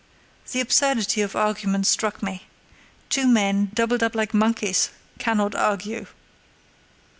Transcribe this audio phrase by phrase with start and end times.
[0.51, 2.47] The absurdity of argument struck me;
[3.11, 4.89] two men, doubled up like monkeys,
[5.19, 6.07] cannot argue.